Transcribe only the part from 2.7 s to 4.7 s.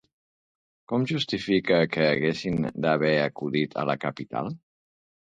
d'haver acudit a la capital?